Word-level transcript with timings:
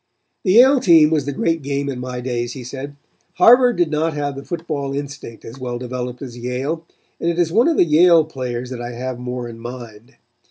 "The 0.43 0.53
Yale 0.53 0.79
game 0.79 1.11
was 1.11 1.25
the 1.25 1.31
great 1.31 1.61
game 1.61 1.87
in 1.87 1.99
my 1.99 2.21
days," 2.21 2.53
he 2.53 2.63
said. 2.63 2.95
"Harvard 3.35 3.75
did 3.75 3.91
not 3.91 4.15
have 4.15 4.35
the 4.35 4.43
football 4.43 4.95
instinct 4.97 5.45
as 5.45 5.59
well 5.59 5.77
developed 5.77 6.23
as 6.23 6.35
Yale, 6.35 6.87
and 7.19 7.29
it 7.29 7.37
is 7.37 7.51
of 7.51 7.77
the 7.77 7.85
Yale 7.85 8.25
players 8.25 8.71
that 8.71 8.81
I 8.81 8.93
have 8.93 9.19
more 9.19 9.47
in 9.47 9.59
mind. 9.59 10.15